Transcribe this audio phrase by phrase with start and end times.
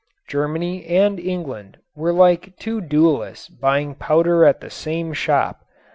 [0.27, 5.63] Germany and England were like two duelists buying powder at the same shop.